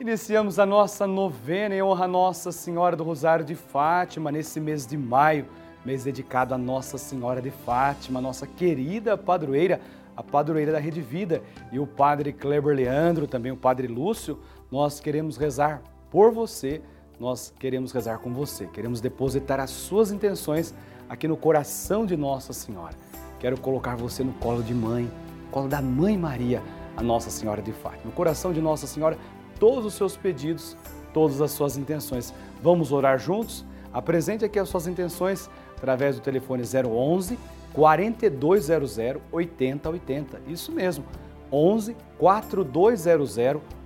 [0.00, 4.86] Iniciamos a nossa novena em honra a Nossa Senhora do Rosário de Fátima nesse mês
[4.86, 5.44] de maio,
[5.84, 9.78] mês dedicado a Nossa Senhora de Fátima, nossa querida padroeira,
[10.16, 11.42] a padroeira da Rede Vida.
[11.70, 14.38] E o Padre Kleber Leandro, também o Padre Lúcio,
[14.72, 16.80] nós queremos rezar por você,
[17.20, 20.74] nós queremos rezar com você, queremos depositar as suas intenções
[21.10, 22.94] aqui no coração de Nossa Senhora.
[23.38, 25.10] Quero colocar você no colo de mãe,
[25.50, 26.62] colo da Mãe Maria,
[26.96, 28.04] a Nossa Senhora de Fátima.
[28.06, 29.18] No coração de Nossa Senhora,
[29.60, 30.76] todos os seus pedidos,
[31.12, 32.34] todas as suas intenções.
[32.62, 33.64] Vamos orar juntos?
[33.92, 37.38] Apresente aqui as suas intenções através do telefone 011
[37.72, 38.98] 4200
[39.30, 40.40] 8080.
[40.48, 41.04] Isso mesmo,
[41.52, 43.38] 11 4200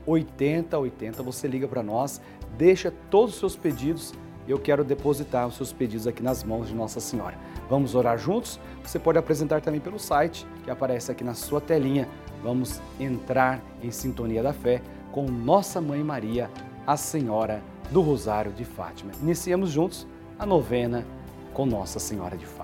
[0.06, 1.22] 8080.
[1.22, 2.20] Você liga para nós,
[2.56, 4.14] deixa todos os seus pedidos.
[4.46, 7.34] Eu quero depositar os seus pedidos aqui nas mãos de Nossa Senhora.
[7.68, 8.60] Vamos orar juntos?
[8.82, 12.06] Você pode apresentar também pelo site que aparece aqui na sua telinha.
[12.42, 14.82] Vamos entrar em sintonia da fé
[15.14, 16.50] com Nossa Mãe Maria,
[16.84, 19.12] a Senhora do Rosário de Fátima.
[19.22, 21.06] Iniciemos juntos a novena
[21.52, 22.63] com Nossa Senhora de Fátima.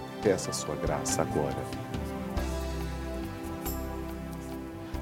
[0.23, 1.57] peça sua graça agora.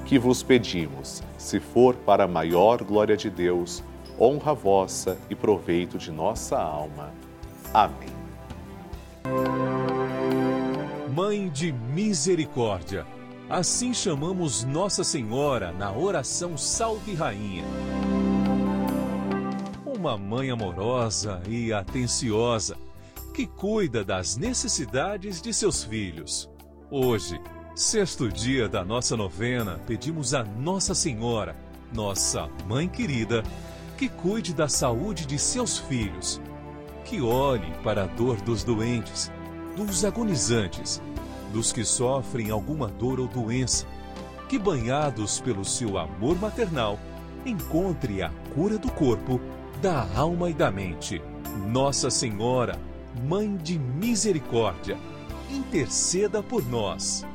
[0.04, 3.82] Que vos pedimos, se for para a maior glória de Deus,
[4.18, 7.12] honra vossa e proveito de nossa alma.
[7.72, 8.10] Amém.
[11.14, 13.06] Mãe de misericórdia,
[13.50, 17.64] Assim chamamos Nossa Senhora na oração Salve Rainha.
[19.84, 22.76] Uma mãe amorosa e atenciosa
[23.30, 26.50] que cuida das necessidades de seus filhos.
[26.90, 27.40] Hoje,
[27.74, 31.56] sexto dia da nossa novena, pedimos a Nossa Senhora,
[31.92, 33.42] nossa mãe querida,
[33.96, 36.40] que cuide da saúde de seus filhos,
[37.04, 39.30] que olhe para a dor dos doentes,
[39.76, 41.00] dos agonizantes
[41.52, 43.86] dos que sofrem alguma dor ou doença,
[44.48, 46.98] que banhados pelo seu amor maternal,
[47.44, 49.40] encontre a cura do corpo,
[49.80, 51.22] da alma e da mente.
[51.68, 52.78] Nossa Senhora,
[53.18, 54.96] Mãe de Misericórdia,
[55.50, 57.26] interceda por nós.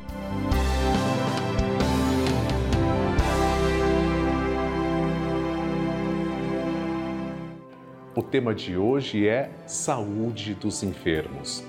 [8.16, 11.62] O tema de hoje é Saúde dos Enfermos.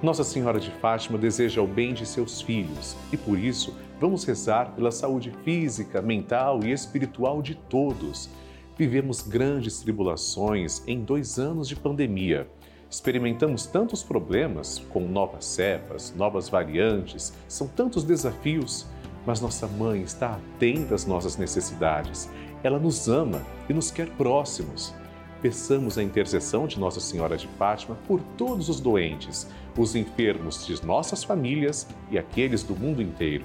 [0.00, 4.76] Nossa Senhora de Fátima deseja o bem de seus filhos e por isso vamos rezar
[4.76, 8.30] pela saúde física, mental e espiritual de todos.
[8.78, 12.48] Vivemos grandes tribulações em dois anos de pandemia.
[12.90, 18.84] Experimentamos tantos problemas com novas cepas, novas variantes, são tantos desafios,
[19.24, 22.28] mas nossa mãe está atenta às nossas necessidades.
[22.64, 24.92] Ela nos ama e nos quer próximos.
[25.40, 29.46] Peçamos a intercessão de Nossa Senhora de Fátima por todos os doentes,
[29.78, 33.44] os enfermos de nossas famílias e aqueles do mundo inteiro.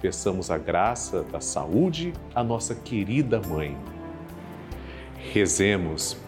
[0.00, 3.76] Peçamos a graça da saúde à nossa querida mãe.
[5.32, 6.25] Rezemos.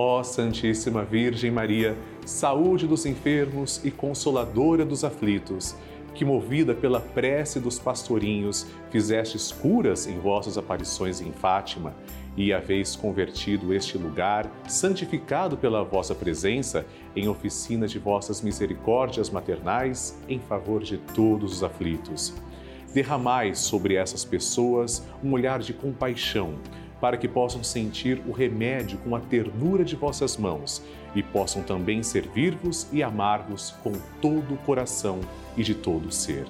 [0.00, 5.74] Ó Santíssima Virgem Maria, saúde dos enfermos e consoladora dos aflitos,
[6.14, 11.96] que movida pela prece dos pastorinhos, fizestes curas em vossas aparições em Fátima
[12.36, 16.86] e haveis convertido este lugar, santificado pela vossa presença,
[17.16, 22.32] em oficina de vossas misericórdias maternais, em favor de todos os aflitos.
[22.94, 26.54] Derramai sobre essas pessoas um olhar de compaixão,
[27.00, 30.82] para que possam sentir o remédio com a ternura de vossas mãos
[31.14, 35.20] e possam também servir-vos e amar-vos com todo o coração
[35.56, 36.46] e de todo o ser.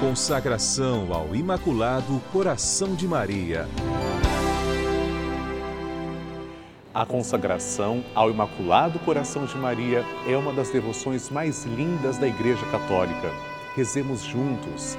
[0.00, 3.66] Consagração ao Imaculado Coração de Maria.
[6.92, 12.66] A consagração ao Imaculado Coração de Maria é uma das devoções mais lindas da Igreja
[12.66, 13.30] Católica.
[13.74, 14.98] Rezemos juntos.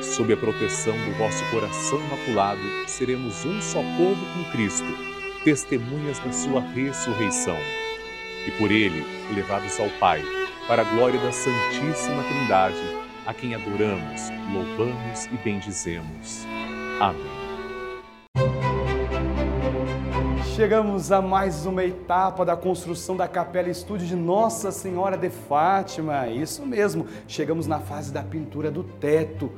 [0.00, 4.86] Sob a proteção do vosso coração imaculado, seremos um só povo com Cristo,
[5.44, 7.56] testemunhas da sua ressurreição.
[8.46, 9.04] E por ele,
[9.34, 10.22] levados ao Pai,
[10.68, 12.76] para a glória da Santíssima Trindade,
[13.26, 16.46] a quem adoramos, louvamos e bendizemos.
[17.00, 17.48] Amém.
[20.58, 26.26] Chegamos a mais uma etapa da construção da Capela Estúdio de Nossa Senhora de Fátima.
[26.26, 29.52] Isso mesmo, chegamos na fase da pintura do teto.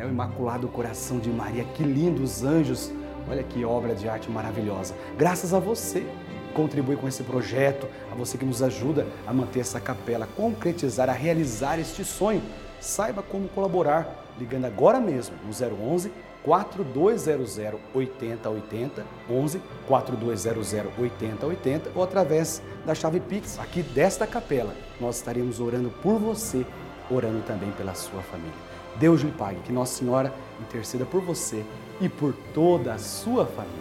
[0.00, 2.90] É o Imaculado Coração de Maria, que lindos anjos.
[3.28, 4.94] Olha que obra de arte maravilhosa.
[5.18, 6.06] Graças a você
[6.54, 11.10] contribui com esse projeto, a você que nos ajuda a manter essa capela, a concretizar,
[11.10, 12.42] a realizar este sonho
[12.80, 16.10] saiba como colaborar ligando agora mesmo no 011
[16.42, 17.58] 4200
[17.92, 24.74] 8080 11 4200 8080 ou através da chave Pix aqui desta capela.
[24.98, 26.64] Nós estaremos orando por você,
[27.10, 28.52] orando também pela sua família.
[28.96, 31.64] Deus lhe pague, que Nossa Senhora interceda por você
[32.00, 33.80] e por toda a sua família.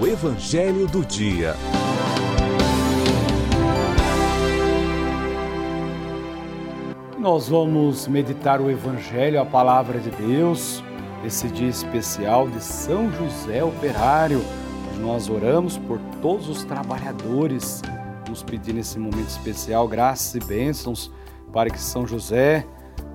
[0.00, 1.54] O Evangelho do Dia.
[7.18, 10.82] Nós vamos meditar o Evangelho, a palavra de Deus,
[11.24, 14.40] esse dia especial de São José Operário.
[15.00, 17.82] Nós oramos por todos os trabalhadores.
[18.24, 21.10] Vamos pedir nesse momento especial graças e bênçãos
[21.52, 22.66] para que São José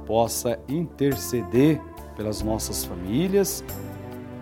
[0.06, 1.82] possa interceder
[2.16, 3.64] pelas nossas famílias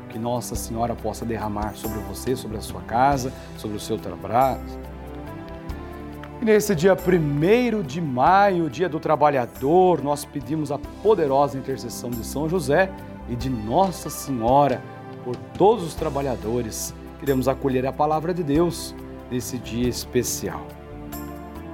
[0.09, 4.61] que Nossa Senhora possa derramar sobre você, sobre a sua casa, sobre o seu trabalho.
[6.41, 12.25] E nesse dia 1 de maio, dia do trabalhador, nós pedimos a poderosa intercessão de
[12.25, 12.91] São José
[13.29, 14.81] e de Nossa Senhora
[15.23, 18.95] por todos os trabalhadores queremos acolher a palavra de Deus
[19.29, 20.65] nesse dia especial.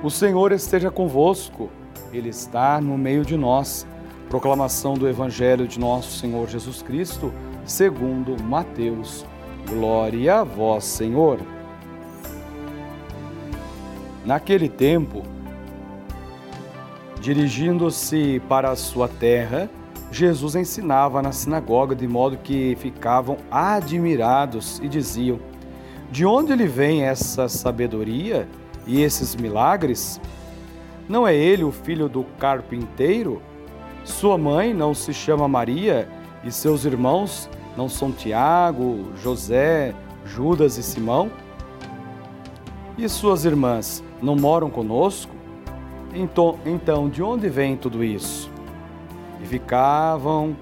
[0.04, 1.70] O Senhor esteja convosco,
[2.12, 3.88] Ele está no meio de nós.
[4.30, 7.34] Proclamação do Evangelho de nosso Senhor Jesus Cristo,
[7.66, 9.26] segundo Mateus.
[9.70, 11.40] Glória a vós, Senhor.
[14.26, 15.24] Naquele tempo,
[17.22, 19.70] dirigindo-se para a sua terra,
[20.12, 25.40] Jesus ensinava na sinagoga de modo que ficavam admirados e diziam:
[26.12, 28.48] De onde lhe vem essa sabedoria
[28.86, 30.20] e esses milagres?
[31.10, 33.42] Não é ele o filho do carpinteiro?
[34.04, 36.08] Sua mãe não se chama Maria
[36.44, 39.94] e seus irmãos não são Tiago, José,
[40.26, 41.30] Judas e Simão?
[42.98, 45.32] E suas irmãs não moram conosco?
[46.14, 48.57] Então, então de onde vem tudo isso?
[49.42, 50.56] E ficavam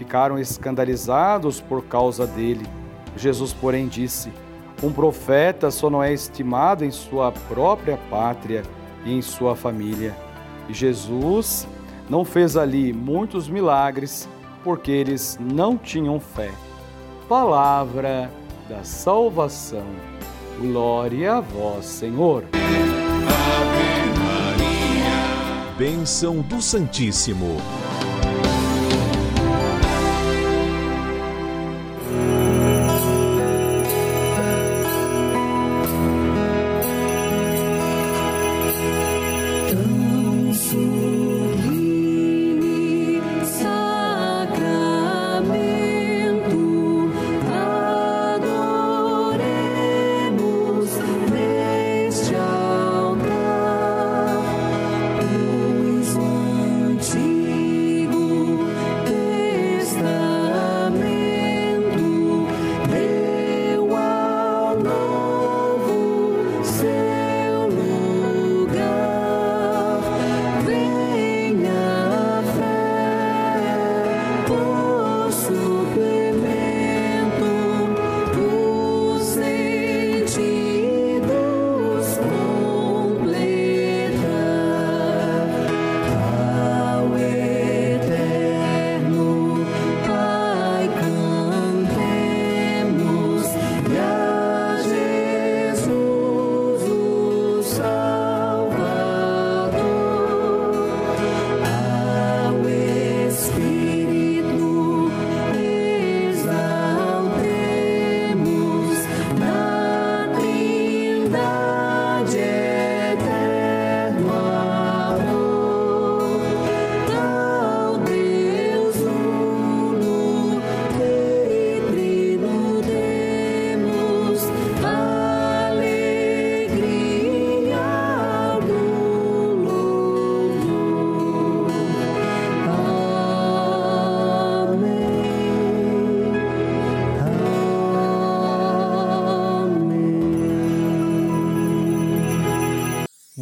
[0.00, 2.66] ficaram escandalizados por causa dele.
[3.14, 4.32] Jesus, porém, disse:
[4.82, 8.62] Um profeta só não é estimado em sua própria pátria
[9.04, 10.16] e em sua família.
[10.70, 11.68] E Jesus
[12.08, 14.26] não fez ali muitos milagres
[14.64, 16.50] porque eles não tinham fé.
[17.28, 18.30] Palavra
[18.70, 19.86] da salvação.
[20.58, 22.44] Glória a vós, Senhor.
[22.54, 23.20] Ave
[24.18, 25.76] Maria.
[25.76, 27.56] Bênção do Santíssimo.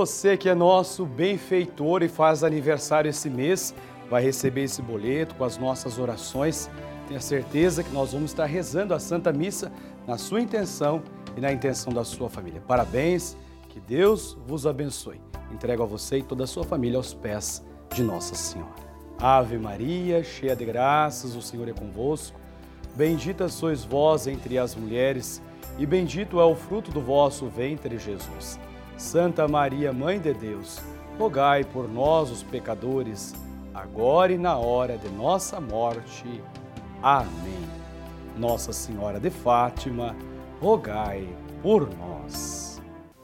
[0.00, 3.74] Você que é nosso benfeitor e faz aniversário esse mês,
[4.08, 6.70] vai receber esse boleto com as nossas orações.
[7.06, 9.70] Tenha certeza que nós vamos estar rezando a Santa Missa
[10.06, 11.02] na sua intenção
[11.36, 12.62] e na intenção da sua família.
[12.66, 13.36] Parabéns,
[13.68, 15.20] que Deus vos abençoe.
[15.52, 17.62] Entrego a você e toda a sua família aos pés
[17.94, 18.72] de Nossa Senhora.
[19.18, 22.40] Ave Maria, cheia de graças, o Senhor é convosco.
[22.96, 25.42] Bendita sois vós entre as mulheres,
[25.78, 28.58] e bendito é o fruto do vosso ventre, Jesus.
[29.00, 30.78] Santa Maria, Mãe de Deus,
[31.18, 33.34] rogai por nós, os pecadores,
[33.74, 36.42] agora e na hora de nossa morte.
[37.02, 37.66] Amém.
[38.36, 40.14] Nossa Senhora de Fátima,
[40.60, 41.26] rogai
[41.62, 42.80] por nós.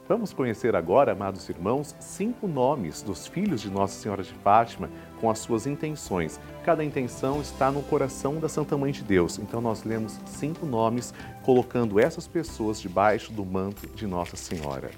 [0.09, 4.89] Vamos conhecer agora, amados irmãos, cinco nomes dos filhos de Nossa Senhora de Fátima
[5.21, 6.39] com as suas intenções.
[6.65, 9.37] Cada intenção está no coração da Santa Mãe de Deus.
[9.37, 11.13] Então nós lemos cinco nomes
[11.43, 14.89] colocando essas pessoas debaixo do manto de Nossa Senhora.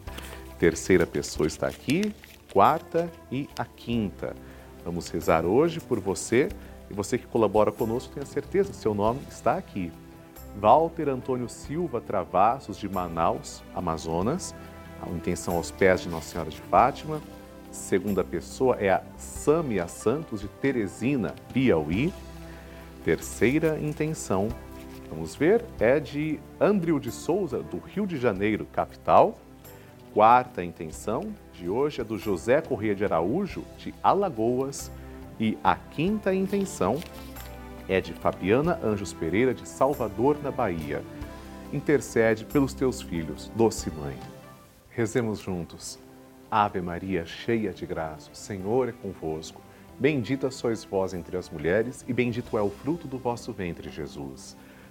[0.59, 2.13] Terceira pessoa está aqui,
[2.53, 4.35] quarta e a quinta.
[4.85, 6.49] Vamos rezar hoje por você
[6.89, 9.91] e você que colabora conosco, tenha certeza, seu nome está aqui.
[10.59, 14.53] Walter Antônio Silva Travassos, de Manaus, Amazonas
[15.01, 17.21] a intenção aos pés de Nossa Senhora de Fátima.
[17.71, 22.13] Segunda pessoa é a Sâmia Santos de Teresina, Piauí.
[23.03, 24.49] Terceira intenção,
[25.09, 29.39] vamos ver, é de Andrew de Souza, do Rio de Janeiro, capital.
[30.13, 34.91] Quarta intenção de hoje é do José Corrêa de Araújo, de Alagoas.
[35.39, 36.99] E a quinta intenção
[37.87, 41.03] é de Fabiana Anjos Pereira, de Salvador, na Bahia.
[41.71, 44.17] Intercede pelos teus filhos, doce mãe.
[44.89, 45.99] Rezemos juntos.
[46.49, 49.61] Ave Maria, cheia de graça, o Senhor é convosco.
[49.99, 54.57] Bendita sois vós entre as mulheres, e bendito é o fruto do vosso ventre, Jesus.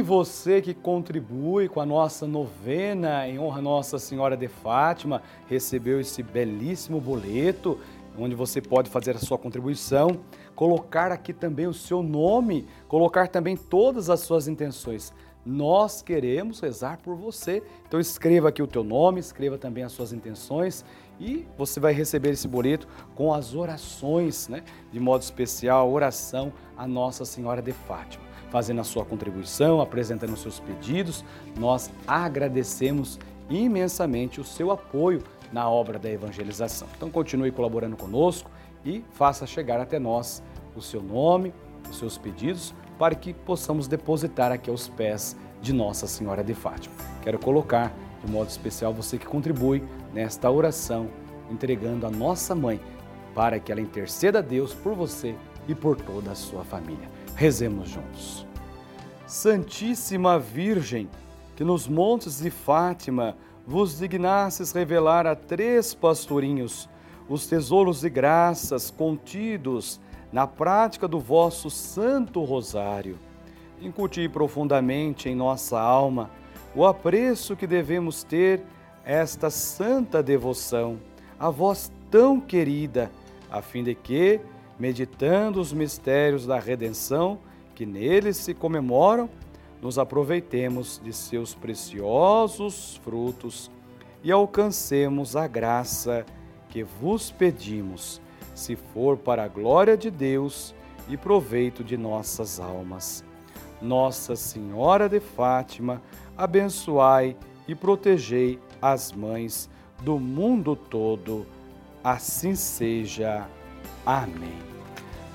[0.00, 5.20] E você que contribui com a nossa novena em honra a Nossa Senhora de Fátima,
[5.46, 7.78] recebeu esse belíssimo boleto,
[8.18, 10.20] onde você pode fazer a sua contribuição,
[10.56, 15.12] colocar aqui também o seu nome, colocar também todas as suas intenções.
[15.44, 17.62] Nós queremos rezar por você.
[17.86, 20.82] Então escreva aqui o teu nome, escreva também as suas intenções
[21.20, 24.62] e você vai receber esse boleto com as orações, né?
[24.90, 30.42] De modo especial, oração a Nossa Senhora de Fátima fazendo a sua contribuição, apresentando os
[30.42, 31.24] seus pedidos.
[31.58, 36.88] Nós agradecemos imensamente o seu apoio na obra da evangelização.
[36.96, 38.50] Então continue colaborando conosco
[38.84, 40.42] e faça chegar até nós
[40.76, 41.52] o seu nome,
[41.90, 46.94] os seus pedidos, para que possamos depositar aqui aos pés de Nossa Senhora de Fátima.
[47.22, 49.82] Quero colocar de modo especial você que contribui
[50.12, 51.08] nesta oração,
[51.50, 52.80] entregando a nossa mãe
[53.34, 55.34] para que ela interceda a Deus por você
[55.68, 57.08] e por toda a sua família.
[57.40, 58.46] Rezemos juntos.
[59.26, 61.08] Santíssima Virgem,
[61.56, 63.34] que nos montes de Fátima
[63.66, 66.86] vos dignasses revelar a três pastorinhos
[67.30, 69.98] os tesouros de graças contidos
[70.30, 73.18] na prática do vosso Santo Rosário.
[73.80, 76.30] Incuti profundamente em nossa alma
[76.76, 78.62] o apreço que devemos ter
[79.02, 80.98] esta santa devoção,
[81.38, 83.10] a vós tão querida,
[83.50, 84.42] a fim de que,
[84.80, 87.38] meditando os mistérios da redenção
[87.74, 89.28] que neles se comemoram,
[89.82, 93.70] nos aproveitemos de seus preciosos frutos
[94.24, 96.24] e alcancemos a graça
[96.70, 98.20] que vos pedimos,
[98.54, 100.74] se for para a glória de Deus
[101.08, 103.22] e proveito de nossas almas.
[103.82, 106.02] Nossa Senhora de Fátima,
[106.36, 107.36] abençoai
[107.68, 109.68] e protegei as mães
[110.02, 111.46] do mundo todo.
[112.02, 113.46] Assim seja.
[114.04, 114.69] Amém.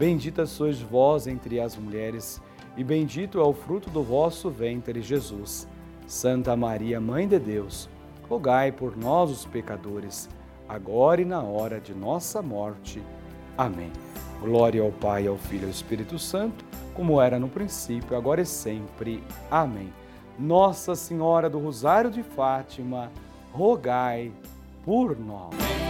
[0.00, 2.40] Bendita sois vós entre as mulheres,
[2.74, 5.68] e bendito é o fruto do vosso ventre, Jesus.
[6.06, 7.86] Santa Maria, Mãe de Deus,
[8.26, 10.26] rogai por nós, os pecadores,
[10.66, 13.02] agora e na hora de nossa morte.
[13.58, 13.92] Amém.
[14.40, 18.46] Glória ao Pai, ao Filho e ao Espírito Santo, como era no princípio, agora e
[18.46, 19.22] sempre.
[19.50, 19.92] Amém.
[20.38, 23.12] Nossa Senhora do Rosário de Fátima,
[23.52, 24.32] rogai
[24.82, 25.89] por nós.